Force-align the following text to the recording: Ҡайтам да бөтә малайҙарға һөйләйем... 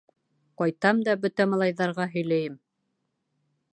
Ҡайтам 0.61 1.03
да 1.09 1.15
бөтә 1.25 1.47
малайҙарға 1.51 2.07
һөйләйем... 2.17 2.57